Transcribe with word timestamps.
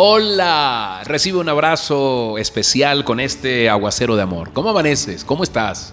Hola, 0.00 1.02
recibe 1.06 1.38
un 1.38 1.48
abrazo 1.48 2.38
especial 2.38 3.02
con 3.04 3.18
este 3.18 3.68
aguacero 3.68 4.14
de 4.14 4.22
amor. 4.22 4.52
¿Cómo 4.52 4.68
amaneces? 4.68 5.24
¿Cómo 5.24 5.42
estás? 5.42 5.92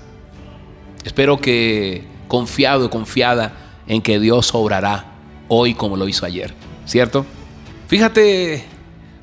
Espero 1.04 1.40
que 1.42 2.06
confiado, 2.28 2.92
confiada 2.92 3.54
en 3.88 4.04
que 4.04 4.20
Dios 4.20 4.54
obrará 4.54 5.06
hoy 5.48 5.74
como 5.74 5.98
lo 5.98 6.08
hizo 6.08 6.24
ayer, 6.24 6.54
¿cierto? 6.86 7.26
Fíjate 7.88 8.66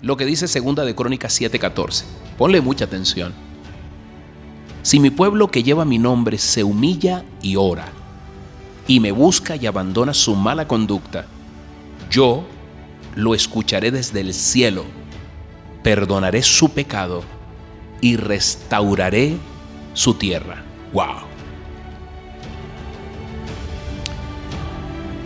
lo 0.00 0.16
que 0.16 0.26
dice 0.26 0.48
segunda 0.48 0.84
de 0.84 0.96
Crónicas 0.96 1.40
7:14. 1.40 2.02
Ponle 2.36 2.60
mucha 2.60 2.86
atención. 2.86 3.32
Si 4.82 4.98
mi 4.98 5.10
pueblo 5.10 5.48
que 5.48 5.62
lleva 5.62 5.84
mi 5.84 5.98
nombre 5.98 6.38
se 6.38 6.64
humilla 6.64 7.22
y 7.40 7.54
ora, 7.54 7.86
y 8.88 8.98
me 8.98 9.12
busca 9.12 9.54
y 9.54 9.66
abandona 9.66 10.12
su 10.12 10.34
mala 10.34 10.66
conducta, 10.66 11.26
yo 12.10 12.42
lo 13.14 13.34
escucharé 13.34 13.90
desde 13.90 14.20
el 14.20 14.34
cielo, 14.34 14.84
perdonaré 15.82 16.42
su 16.42 16.70
pecado 16.70 17.22
y 18.00 18.16
restauraré 18.16 19.36
su 19.94 20.14
tierra. 20.14 20.62
¡Wow! 20.92 21.32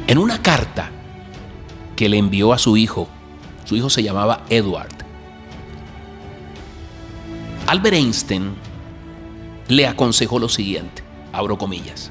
En 0.07 0.19
una 0.19 0.41
carta 0.41 0.91
que 1.97 2.09
le 2.09 2.19
envió 2.19 2.53
a 2.53 2.59
su 2.59 2.77
hijo, 2.77 3.09
su 3.65 3.75
hijo 3.77 3.91
se 3.91 4.03
llamaba 4.03 4.45
Edward, 4.48 5.07
Albert 7.67 7.97
Einstein 7.97 8.55
le 9.67 9.89
aconsejó 9.89 10.39
lo 10.39 10.48
siguiente, 10.48 11.03
abro 11.33 11.59
comillas. 11.59 12.11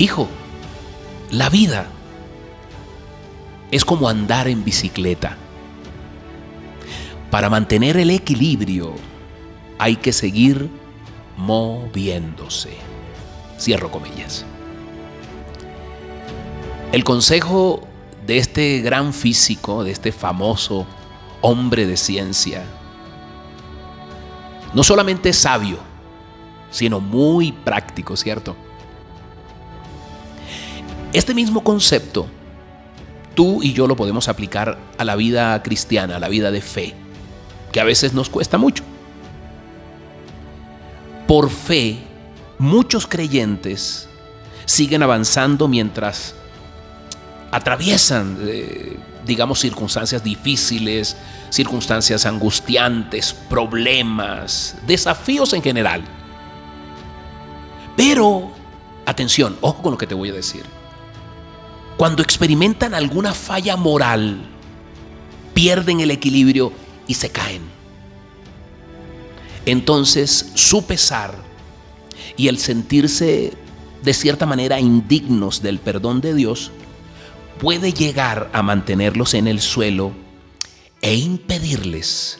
Hijo, 0.00 0.28
la 1.30 1.48
vida 1.48 1.86
es 3.70 3.84
como 3.84 4.08
andar 4.08 4.48
en 4.48 4.64
bicicleta. 4.64 5.36
Para 7.30 7.50
mantener 7.50 7.96
el 7.96 8.10
equilibrio 8.10 8.94
hay 9.78 9.96
que 9.96 10.12
seguir 10.12 10.68
moviéndose. 11.36 12.70
Cierro 13.58 13.90
comillas. 13.90 14.44
El 16.92 17.04
consejo 17.04 17.86
de 18.26 18.38
este 18.38 18.80
gran 18.80 19.12
físico, 19.12 19.84
de 19.84 19.90
este 19.90 20.12
famoso 20.12 20.86
hombre 21.42 21.86
de 21.86 21.96
ciencia, 21.96 22.64
no 24.72 24.82
solamente 24.82 25.30
es 25.30 25.36
sabio, 25.36 25.78
sino 26.70 27.00
muy 27.00 27.52
práctico, 27.52 28.16
¿cierto? 28.16 28.56
Este 31.12 31.34
mismo 31.34 31.62
concepto 31.62 32.26
tú 33.38 33.62
y 33.62 33.72
yo 33.72 33.86
lo 33.86 33.94
podemos 33.94 34.26
aplicar 34.26 34.76
a 34.98 35.04
la 35.04 35.14
vida 35.14 35.62
cristiana, 35.62 36.16
a 36.16 36.18
la 36.18 36.28
vida 36.28 36.50
de 36.50 36.60
fe, 36.60 36.92
que 37.70 37.78
a 37.78 37.84
veces 37.84 38.12
nos 38.12 38.28
cuesta 38.28 38.58
mucho. 38.58 38.82
Por 41.28 41.48
fe, 41.48 41.98
muchos 42.58 43.06
creyentes 43.06 44.08
siguen 44.64 45.04
avanzando 45.04 45.68
mientras 45.68 46.34
atraviesan, 47.52 48.38
eh, 48.40 48.96
digamos, 49.24 49.60
circunstancias 49.60 50.24
difíciles, 50.24 51.16
circunstancias 51.48 52.26
angustiantes, 52.26 53.32
problemas, 53.48 54.74
desafíos 54.84 55.52
en 55.52 55.62
general. 55.62 56.02
Pero, 57.96 58.50
atención, 59.06 59.56
ojo 59.60 59.80
con 59.80 59.92
lo 59.92 59.98
que 59.98 60.08
te 60.08 60.14
voy 60.16 60.30
a 60.30 60.32
decir 60.32 60.64
cuando 61.98 62.22
experimentan 62.22 62.94
alguna 62.94 63.34
falla 63.34 63.76
moral, 63.76 64.38
pierden 65.52 65.98
el 65.98 66.12
equilibrio 66.12 66.72
y 67.08 67.14
se 67.14 67.30
caen. 67.30 67.62
Entonces 69.66 70.52
su 70.54 70.86
pesar 70.86 71.34
y 72.36 72.46
el 72.46 72.58
sentirse 72.58 73.52
de 74.04 74.14
cierta 74.14 74.46
manera 74.46 74.78
indignos 74.78 75.60
del 75.60 75.80
perdón 75.80 76.20
de 76.20 76.34
Dios 76.34 76.70
puede 77.58 77.92
llegar 77.92 78.48
a 78.52 78.62
mantenerlos 78.62 79.34
en 79.34 79.48
el 79.48 79.60
suelo 79.60 80.12
e 81.02 81.16
impedirles 81.16 82.38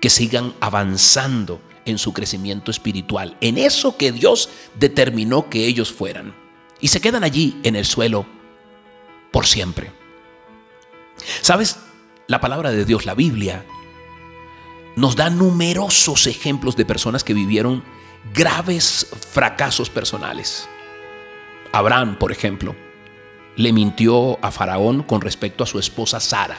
que 0.00 0.10
sigan 0.10 0.54
avanzando 0.60 1.60
en 1.86 1.98
su 1.98 2.12
crecimiento 2.12 2.70
espiritual, 2.70 3.36
en 3.40 3.58
eso 3.58 3.96
que 3.96 4.12
Dios 4.12 4.48
determinó 4.78 5.50
que 5.50 5.66
ellos 5.66 5.90
fueran. 5.90 6.36
Y 6.80 6.86
se 6.86 7.00
quedan 7.00 7.24
allí 7.24 7.56
en 7.64 7.74
el 7.74 7.84
suelo 7.84 8.41
por 9.32 9.46
siempre. 9.46 9.90
¿Sabes? 11.40 11.78
La 12.28 12.40
palabra 12.40 12.70
de 12.70 12.84
Dios, 12.84 13.06
la 13.06 13.14
Biblia, 13.14 13.64
nos 14.96 15.16
da 15.16 15.30
numerosos 15.30 16.26
ejemplos 16.26 16.76
de 16.76 16.84
personas 16.84 17.24
que 17.24 17.34
vivieron 17.34 17.82
graves 18.34 19.08
fracasos 19.30 19.90
personales. 19.90 20.68
Abraham, 21.72 22.18
por 22.18 22.30
ejemplo, 22.30 22.76
le 23.56 23.72
mintió 23.72 24.38
a 24.44 24.50
Faraón 24.50 25.02
con 25.02 25.20
respecto 25.20 25.64
a 25.64 25.66
su 25.66 25.78
esposa 25.78 26.20
Sara. 26.20 26.58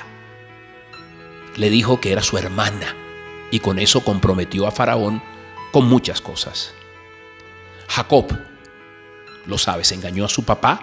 Le 1.55 1.69
dijo 1.69 2.01
que 2.01 2.11
era 2.11 2.23
su 2.23 2.37
hermana 2.37 2.95
y 3.51 3.59
con 3.59 3.79
eso 3.79 4.03
comprometió 4.03 4.67
a 4.67 4.71
Faraón 4.71 5.21
con 5.71 5.87
muchas 5.87 6.21
cosas. 6.21 6.73
Jacob, 7.87 8.25
lo 9.45 9.57
sabes, 9.57 9.91
engañó 9.91 10.25
a 10.25 10.29
su 10.29 10.43
papá 10.43 10.81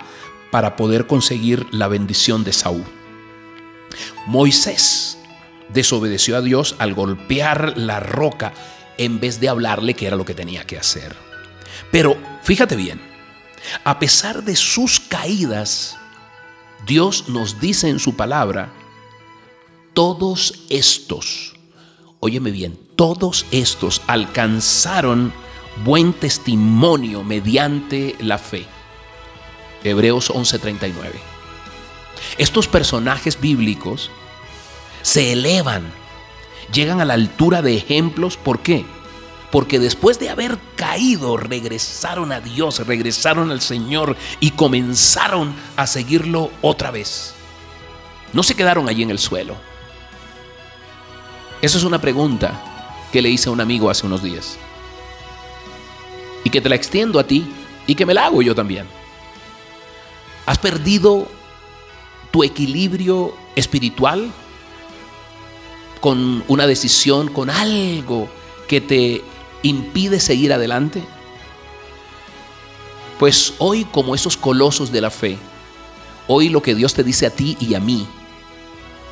para 0.50 0.76
poder 0.76 1.06
conseguir 1.06 1.66
la 1.70 1.88
bendición 1.88 2.44
de 2.44 2.52
Saúl. 2.52 2.84
Moisés 4.26 5.18
desobedeció 5.72 6.36
a 6.36 6.42
Dios 6.42 6.74
al 6.78 6.94
golpear 6.94 7.76
la 7.76 8.00
roca 8.00 8.52
en 8.98 9.20
vez 9.20 9.40
de 9.40 9.48
hablarle 9.48 9.94
que 9.94 10.06
era 10.06 10.16
lo 10.16 10.24
que 10.24 10.34
tenía 10.34 10.64
que 10.66 10.78
hacer. 10.78 11.14
Pero 11.90 12.16
fíjate 12.42 12.76
bien, 12.76 13.00
a 13.84 13.98
pesar 13.98 14.42
de 14.42 14.56
sus 14.56 15.00
caídas, 15.00 15.96
Dios 16.86 17.28
nos 17.28 17.60
dice 17.60 17.88
en 17.88 17.98
su 17.98 18.14
palabra, 18.14 18.72
todos 19.94 20.66
estos, 20.68 21.54
óyeme 22.20 22.50
bien, 22.50 22.78
todos 22.96 23.46
estos 23.50 24.02
alcanzaron 24.06 25.32
buen 25.84 26.12
testimonio 26.12 27.22
mediante 27.22 28.16
la 28.20 28.38
fe. 28.38 28.66
Hebreos 29.84 30.30
11:39. 30.30 31.20
Estos 32.38 32.68
personajes 32.68 33.40
bíblicos 33.40 34.10
se 35.02 35.32
elevan, 35.32 35.92
llegan 36.72 37.00
a 37.00 37.04
la 37.04 37.14
altura 37.14 37.62
de 37.62 37.76
ejemplos. 37.76 38.36
¿Por 38.36 38.60
qué? 38.60 38.84
Porque 39.50 39.78
después 39.78 40.18
de 40.18 40.30
haber 40.30 40.58
caído, 40.76 41.36
regresaron 41.36 42.30
a 42.30 42.40
Dios, 42.40 42.86
regresaron 42.86 43.50
al 43.50 43.60
Señor 43.60 44.16
y 44.38 44.52
comenzaron 44.52 45.54
a 45.76 45.86
seguirlo 45.86 46.50
otra 46.62 46.90
vez. 46.90 47.34
No 48.32 48.42
se 48.42 48.54
quedaron 48.54 48.88
allí 48.88 49.02
en 49.02 49.10
el 49.10 49.18
suelo. 49.18 49.56
Esa 51.62 51.78
es 51.78 51.84
una 51.84 52.00
pregunta 52.00 52.62
que 53.12 53.20
le 53.20 53.28
hice 53.28 53.48
a 53.48 53.52
un 53.52 53.60
amigo 53.60 53.90
hace 53.90 54.06
unos 54.06 54.22
días. 54.22 54.56
Y 56.44 56.50
que 56.50 56.60
te 56.60 56.68
la 56.68 56.76
extiendo 56.76 57.18
a 57.18 57.24
ti 57.24 57.52
y 57.86 57.94
que 57.96 58.06
me 58.06 58.14
la 58.14 58.26
hago 58.26 58.40
yo 58.40 58.54
también. 58.54 58.86
¿Has 60.50 60.58
perdido 60.58 61.28
tu 62.32 62.42
equilibrio 62.42 63.36
espiritual 63.54 64.32
con 66.00 66.42
una 66.48 66.66
decisión, 66.66 67.28
con 67.28 67.50
algo 67.50 68.28
que 68.66 68.80
te 68.80 69.22
impide 69.62 70.18
seguir 70.18 70.52
adelante? 70.52 71.04
Pues 73.20 73.54
hoy 73.58 73.84
como 73.84 74.16
esos 74.16 74.36
colosos 74.36 74.90
de 74.90 75.00
la 75.00 75.10
fe, 75.10 75.38
hoy 76.26 76.48
lo 76.48 76.62
que 76.62 76.74
Dios 76.74 76.94
te 76.94 77.04
dice 77.04 77.26
a 77.26 77.30
ti 77.30 77.56
y 77.60 77.74
a 77.74 77.78
mí, 77.78 78.04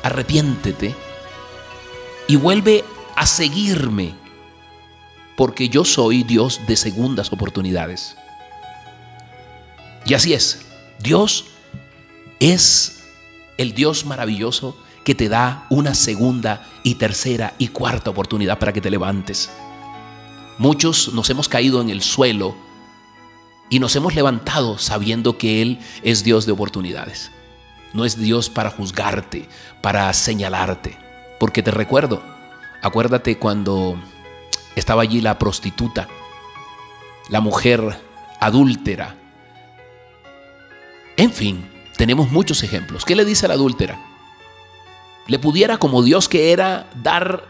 arrepiéntete 0.03 0.93
y 2.27 2.35
vuelve 2.35 2.83
a 3.15 3.25
seguirme, 3.25 4.13
porque 5.37 5.69
yo 5.69 5.85
soy 5.85 6.23
Dios 6.23 6.59
de 6.67 6.75
segundas 6.75 7.31
oportunidades. 7.31 8.17
Y 10.05 10.15
así 10.15 10.33
es, 10.33 10.65
Dios 10.99 11.45
es 12.39 13.03
el 13.57 13.73
Dios 13.73 14.05
maravilloso 14.05 14.77
que 15.03 15.15
te 15.15 15.29
da 15.29 15.65
una 15.69 15.95
segunda 15.95 16.67
y 16.83 16.95
tercera 16.95 17.53
y 17.57 17.69
cuarta 17.69 18.09
oportunidad 18.09 18.59
para 18.59 18.73
que 18.73 18.81
te 18.81 18.89
levantes. 18.89 19.49
Muchos 20.57 21.13
nos 21.13 21.29
hemos 21.29 21.47
caído 21.47 21.81
en 21.81 21.89
el 21.89 22.01
suelo 22.01 22.55
y 23.69 23.79
nos 23.79 23.95
hemos 23.95 24.15
levantado 24.15 24.77
sabiendo 24.77 25.37
que 25.37 25.61
Él 25.61 25.79
es 26.03 26.23
Dios 26.23 26.45
de 26.45 26.51
oportunidades. 26.51 27.31
No 27.93 28.05
es 28.05 28.17
Dios 28.17 28.49
para 28.49 28.69
juzgarte, 28.69 29.47
para 29.81 30.11
señalarte. 30.13 30.97
Porque 31.39 31.63
te 31.63 31.71
recuerdo, 31.71 32.21
acuérdate 32.81 33.37
cuando 33.37 33.97
estaba 34.75 35.01
allí 35.01 35.21
la 35.21 35.39
prostituta, 35.39 36.07
la 37.29 37.41
mujer 37.41 37.99
adúltera, 38.39 39.15
en 41.19 41.31
fin, 41.31 41.69
tenemos 41.97 42.31
muchos 42.31 42.63
ejemplos. 42.63 43.05
¿Qué 43.05 43.15
le 43.15 43.25
dice 43.25 43.45
a 43.45 43.49
la 43.49 43.55
adúltera? 43.55 44.09
le 45.29 45.37
pudiera, 45.37 45.77
como 45.77 46.01
Dios 46.01 46.27
que 46.27 46.51
era, 46.51 46.89
dar 46.95 47.45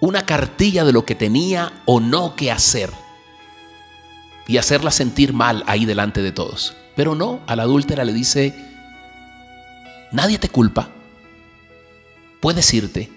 una 0.00 0.26
cartilla 0.26 0.84
de 0.84 0.92
lo 0.92 1.04
que 1.04 1.14
tenía 1.14 1.72
o 1.84 2.00
no 2.00 2.34
que 2.34 2.50
hacer 2.50 2.90
y 4.48 4.56
hacerla 4.56 4.90
sentir 4.90 5.32
mal 5.32 5.62
ahí 5.68 5.84
delante 5.84 6.20
de 6.20 6.32
todos. 6.32 6.74
Pero 6.96 7.14
no, 7.14 7.40
a 7.46 7.54
la 7.54 7.62
adúltera 7.62 8.04
le 8.04 8.12
dice, 8.12 8.54
nadie 10.10 10.38
te 10.38 10.48
culpa, 10.48 10.88
puedes 12.40 12.74
irte 12.74 13.08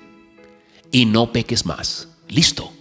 y 0.92 1.08
no 1.08 1.32
peques 1.32 1.66
más. 1.66 2.10
Listo. 2.28 2.72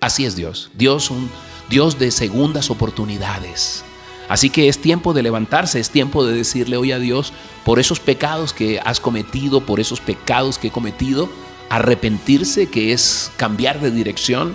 Así 0.00 0.24
es 0.24 0.34
Dios. 0.34 0.70
Dios 0.74 1.10
un 1.10 1.30
Dios 1.70 1.98
de 1.98 2.10
segundas 2.10 2.70
oportunidades. 2.70 3.84
Así 4.28 4.50
que 4.50 4.68
es 4.68 4.78
tiempo 4.78 5.14
de 5.14 5.22
levantarse, 5.22 5.80
es 5.80 5.90
tiempo 5.90 6.24
de 6.24 6.34
decirle 6.34 6.76
hoy 6.76 6.92
a 6.92 6.98
Dios 6.98 7.32
por 7.64 7.78
esos 7.78 7.98
pecados 7.98 8.52
que 8.52 8.80
has 8.84 9.00
cometido, 9.00 9.62
por 9.62 9.80
esos 9.80 10.00
pecados 10.00 10.58
que 10.58 10.68
he 10.68 10.70
cometido, 10.70 11.30
arrepentirse, 11.70 12.68
que 12.68 12.92
es 12.92 13.32
cambiar 13.36 13.80
de 13.80 13.90
dirección 13.90 14.54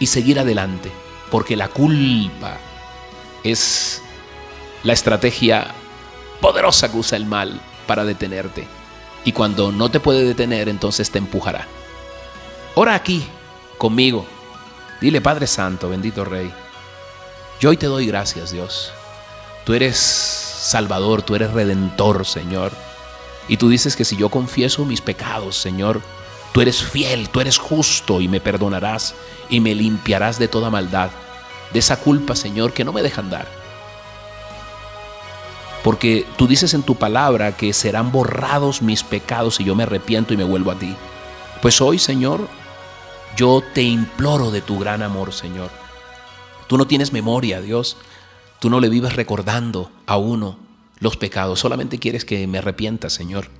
y 0.00 0.06
seguir 0.06 0.38
adelante, 0.38 0.90
porque 1.30 1.56
la 1.56 1.68
culpa 1.68 2.58
es 3.44 4.02
la 4.84 4.94
estrategia 4.94 5.74
poderosa 6.40 6.90
que 6.90 6.98
usa 6.98 7.16
el 7.16 7.26
mal 7.26 7.60
para 7.86 8.04
detenerte. 8.04 8.66
Y 9.24 9.32
cuando 9.32 9.72
no 9.72 9.90
te 9.90 10.00
puede 10.00 10.24
detener, 10.24 10.68
entonces 10.68 11.10
te 11.10 11.18
empujará. 11.18 11.66
Ora 12.74 12.94
aquí 12.94 13.24
conmigo. 13.76 14.24
Dile, 15.00 15.20
Padre 15.20 15.46
Santo, 15.46 15.88
bendito 15.88 16.24
Rey, 16.24 16.52
yo 17.60 17.70
hoy 17.70 17.76
te 17.76 17.86
doy 17.86 18.06
gracias, 18.06 18.52
Dios. 18.52 18.92
Tú 19.64 19.74
eres 19.74 19.96
Salvador, 19.96 21.22
tú 21.22 21.34
eres 21.34 21.52
Redentor, 21.52 22.24
Señor. 22.24 22.72
Y 23.48 23.56
tú 23.56 23.68
dices 23.68 23.96
que 23.96 24.04
si 24.04 24.16
yo 24.16 24.28
confieso 24.28 24.84
mis 24.84 25.00
pecados, 25.00 25.56
Señor, 25.56 26.00
tú 26.52 26.60
eres 26.60 26.82
fiel, 26.82 27.30
tú 27.30 27.40
eres 27.40 27.58
justo 27.58 28.20
y 28.20 28.28
me 28.28 28.40
perdonarás 28.40 29.14
y 29.48 29.60
me 29.60 29.74
limpiarás 29.74 30.38
de 30.38 30.48
toda 30.48 30.70
maldad, 30.70 31.10
de 31.72 31.78
esa 31.78 31.96
culpa, 31.96 32.36
Señor, 32.36 32.72
que 32.72 32.84
no 32.84 32.92
me 32.92 33.02
deja 33.02 33.20
andar. 33.20 33.48
Porque 35.82 36.26
tú 36.36 36.46
dices 36.46 36.74
en 36.74 36.82
tu 36.82 36.96
palabra 36.96 37.56
que 37.56 37.72
serán 37.72 38.12
borrados 38.12 38.82
mis 38.82 39.02
pecados 39.02 39.56
si 39.56 39.64
yo 39.64 39.74
me 39.74 39.84
arrepiento 39.84 40.34
y 40.34 40.36
me 40.36 40.44
vuelvo 40.44 40.70
a 40.70 40.78
ti. 40.78 40.94
Pues 41.62 41.80
hoy, 41.80 41.98
Señor, 41.98 42.46
yo 43.36 43.62
te 43.74 43.82
imploro 43.82 44.50
de 44.50 44.60
tu 44.60 44.78
gran 44.78 45.02
amor, 45.02 45.32
Señor. 45.32 45.87
Tú 46.68 46.78
no 46.78 46.86
tienes 46.86 47.12
memoria, 47.12 47.60
Dios. 47.60 47.96
Tú 48.60 48.70
no 48.70 48.78
le 48.78 48.88
vives 48.88 49.16
recordando 49.16 49.90
a 50.06 50.16
uno 50.18 50.58
los 51.00 51.16
pecados. 51.16 51.60
Solamente 51.60 51.98
quieres 51.98 52.24
que 52.24 52.46
me 52.46 52.58
arrepienta, 52.58 53.10
Señor. 53.10 53.50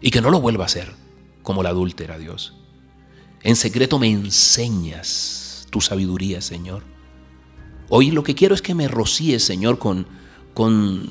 Y 0.00 0.10
que 0.10 0.20
no 0.20 0.30
lo 0.30 0.40
vuelva 0.40 0.64
a 0.64 0.66
hacer 0.66 0.94
como 1.42 1.62
la 1.62 1.70
adúltera, 1.70 2.18
Dios. 2.18 2.54
En 3.42 3.56
secreto 3.56 3.98
me 3.98 4.08
enseñas 4.08 5.66
tu 5.70 5.80
sabiduría, 5.80 6.40
Señor. 6.40 6.82
Hoy 7.88 8.10
lo 8.10 8.22
que 8.22 8.34
quiero 8.34 8.54
es 8.54 8.62
que 8.62 8.74
me 8.74 8.88
rocíes, 8.88 9.44
Señor, 9.44 9.78
con, 9.78 10.06
con, 10.54 11.10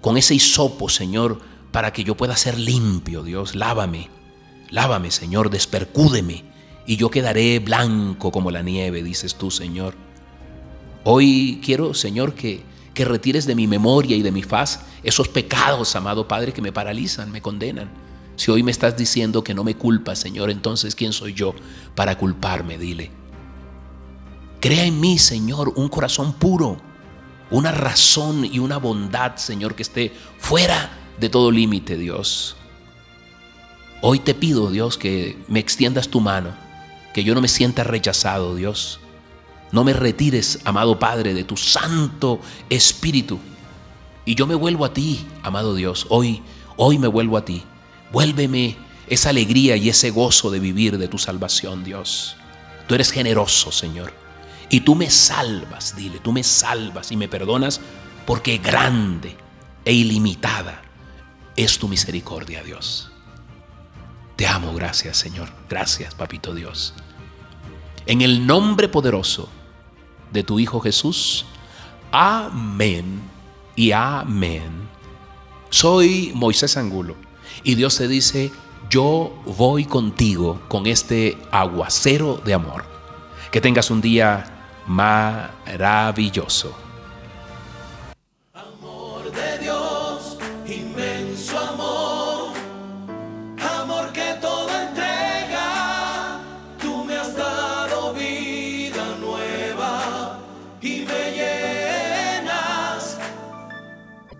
con 0.00 0.16
ese 0.16 0.34
hisopo, 0.34 0.88
Señor, 0.88 1.40
para 1.70 1.92
que 1.92 2.04
yo 2.04 2.16
pueda 2.16 2.36
ser 2.36 2.58
limpio, 2.58 3.22
Dios. 3.22 3.54
Lávame, 3.54 4.08
lávame, 4.70 5.10
Señor, 5.10 5.50
despercúdeme 5.50 6.44
y 6.86 6.96
yo 6.96 7.10
quedaré 7.10 7.58
blanco 7.58 8.32
como 8.32 8.50
la 8.50 8.62
nieve, 8.62 9.02
dices 9.02 9.34
tú, 9.34 9.50
Señor. 9.50 10.05
Hoy 11.08 11.60
quiero, 11.64 11.94
Señor, 11.94 12.34
que, 12.34 12.64
que 12.92 13.04
retires 13.04 13.46
de 13.46 13.54
mi 13.54 13.68
memoria 13.68 14.16
y 14.16 14.22
de 14.22 14.32
mi 14.32 14.42
faz 14.42 14.80
esos 15.04 15.28
pecados, 15.28 15.94
amado 15.94 16.26
Padre, 16.26 16.52
que 16.52 16.60
me 16.60 16.72
paralizan, 16.72 17.30
me 17.30 17.40
condenan. 17.40 17.88
Si 18.34 18.50
hoy 18.50 18.64
me 18.64 18.72
estás 18.72 18.96
diciendo 18.96 19.44
que 19.44 19.54
no 19.54 19.62
me 19.62 19.76
culpas, 19.76 20.18
Señor, 20.18 20.50
entonces 20.50 20.96
¿quién 20.96 21.12
soy 21.12 21.32
yo 21.32 21.54
para 21.94 22.18
culparme? 22.18 22.76
Dile. 22.76 23.12
Crea 24.58 24.84
en 24.84 24.98
mí, 24.98 25.16
Señor, 25.16 25.74
un 25.76 25.88
corazón 25.88 26.32
puro, 26.32 26.78
una 27.52 27.70
razón 27.70 28.44
y 28.44 28.58
una 28.58 28.78
bondad, 28.78 29.36
Señor, 29.36 29.76
que 29.76 29.84
esté 29.84 30.12
fuera 30.38 30.90
de 31.20 31.28
todo 31.28 31.52
límite, 31.52 31.96
Dios. 31.96 32.56
Hoy 34.02 34.18
te 34.18 34.34
pido, 34.34 34.72
Dios, 34.72 34.98
que 34.98 35.38
me 35.46 35.60
extiendas 35.60 36.08
tu 36.08 36.20
mano 36.20 36.66
que 37.14 37.22
yo 37.22 37.32
no 37.32 37.40
me 37.40 37.48
sienta 37.48 37.84
rechazado, 37.84 38.56
Dios. 38.56 38.98
No 39.72 39.84
me 39.84 39.92
retires, 39.92 40.60
amado 40.64 40.98
Padre, 40.98 41.34
de 41.34 41.44
tu 41.44 41.56
Santo 41.56 42.40
Espíritu. 42.70 43.38
Y 44.24 44.34
yo 44.34 44.46
me 44.46 44.54
vuelvo 44.54 44.84
a 44.84 44.92
ti, 44.92 45.26
amado 45.42 45.74
Dios. 45.74 46.06
Hoy, 46.08 46.42
hoy 46.76 46.98
me 46.98 47.08
vuelvo 47.08 47.36
a 47.36 47.44
ti. 47.44 47.62
Vuélveme 48.12 48.76
esa 49.08 49.30
alegría 49.30 49.76
y 49.76 49.88
ese 49.88 50.10
gozo 50.10 50.50
de 50.50 50.60
vivir 50.60 50.98
de 50.98 51.08
tu 51.08 51.18
salvación, 51.18 51.84
Dios. 51.84 52.36
Tú 52.86 52.94
eres 52.94 53.10
generoso, 53.10 53.72
Señor. 53.72 54.12
Y 54.68 54.80
tú 54.80 54.94
me 54.94 55.10
salvas, 55.10 55.94
dile, 55.96 56.18
tú 56.18 56.32
me 56.32 56.42
salvas 56.42 57.12
y 57.12 57.16
me 57.16 57.28
perdonas 57.28 57.80
porque 58.24 58.58
grande 58.58 59.36
e 59.84 59.92
ilimitada 59.92 60.82
es 61.54 61.78
tu 61.78 61.88
misericordia, 61.88 62.62
Dios. 62.62 63.10
Te 64.34 64.46
amo, 64.46 64.74
gracias, 64.74 65.16
Señor. 65.16 65.48
Gracias, 65.68 66.14
Papito 66.14 66.54
Dios. 66.54 66.94
En 68.06 68.22
el 68.22 68.46
nombre 68.46 68.88
poderoso 68.88 69.48
de 70.32 70.44
tu 70.44 70.60
Hijo 70.60 70.78
Jesús. 70.78 71.44
Amén 72.12 73.20
y 73.74 73.90
amén. 73.90 74.88
Soy 75.70 76.30
Moisés 76.34 76.76
Angulo 76.76 77.16
y 77.64 77.74
Dios 77.74 77.96
te 77.96 78.06
dice, 78.06 78.52
yo 78.88 79.36
voy 79.44 79.86
contigo 79.86 80.60
con 80.68 80.86
este 80.86 81.36
aguacero 81.50 82.40
de 82.44 82.54
amor. 82.54 82.84
Que 83.50 83.60
tengas 83.60 83.90
un 83.90 84.00
día 84.00 84.68
maravilloso. 84.86 86.85